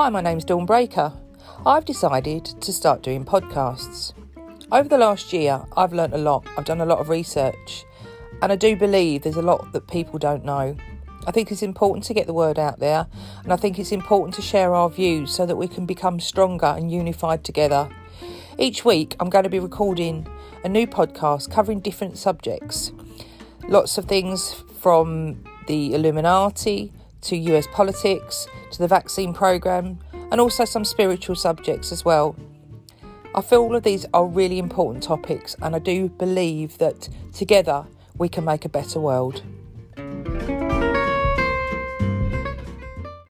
Hi, 0.00 0.08
my 0.08 0.22
name's 0.22 0.46
Dawn 0.46 0.64
Breaker. 0.64 1.12
I've 1.66 1.84
decided 1.84 2.46
to 2.46 2.72
start 2.72 3.02
doing 3.02 3.22
podcasts. 3.22 4.14
Over 4.72 4.88
the 4.88 4.96
last 4.96 5.30
year, 5.30 5.62
I've 5.76 5.92
learnt 5.92 6.14
a 6.14 6.16
lot. 6.16 6.46
I've 6.56 6.64
done 6.64 6.80
a 6.80 6.86
lot 6.86 7.00
of 7.00 7.10
research, 7.10 7.84
and 8.40 8.50
I 8.50 8.56
do 8.56 8.76
believe 8.76 9.20
there's 9.20 9.36
a 9.36 9.42
lot 9.42 9.72
that 9.72 9.88
people 9.88 10.18
don't 10.18 10.42
know. 10.42 10.74
I 11.26 11.32
think 11.32 11.52
it's 11.52 11.60
important 11.60 12.04
to 12.04 12.14
get 12.14 12.26
the 12.26 12.32
word 12.32 12.58
out 12.58 12.78
there, 12.78 13.08
and 13.44 13.52
I 13.52 13.56
think 13.56 13.78
it's 13.78 13.92
important 13.92 14.34
to 14.36 14.40
share 14.40 14.74
our 14.74 14.88
views 14.88 15.34
so 15.34 15.44
that 15.44 15.56
we 15.56 15.68
can 15.68 15.84
become 15.84 16.18
stronger 16.18 16.74
and 16.74 16.90
unified 16.90 17.44
together. 17.44 17.90
Each 18.56 18.86
week, 18.86 19.16
I'm 19.20 19.28
going 19.28 19.44
to 19.44 19.50
be 19.50 19.60
recording 19.60 20.26
a 20.64 20.68
new 20.70 20.86
podcast 20.86 21.50
covering 21.50 21.80
different 21.80 22.16
subjects. 22.16 22.90
Lots 23.68 23.98
of 23.98 24.06
things 24.06 24.64
from 24.78 25.44
the 25.66 25.92
Illuminati 25.92 26.90
to 27.22 27.36
US 27.36 27.66
politics 27.68 28.46
to 28.72 28.78
the 28.78 28.88
vaccine 28.88 29.32
programme 29.32 29.98
and 30.30 30.40
also 30.40 30.64
some 30.64 30.84
spiritual 30.84 31.34
subjects 31.34 31.92
as 31.92 32.04
well. 32.04 32.36
I 33.34 33.42
feel 33.42 33.60
all 33.60 33.76
of 33.76 33.84
these 33.84 34.06
are 34.12 34.26
really 34.26 34.58
important 34.58 35.04
topics, 35.04 35.54
and 35.62 35.76
I 35.76 35.78
do 35.78 36.08
believe 36.08 36.78
that 36.78 37.08
together 37.32 37.86
we 38.16 38.28
can 38.28 38.44
make 38.44 38.64
a 38.64 38.68
better 38.68 38.98
world. 38.98 39.42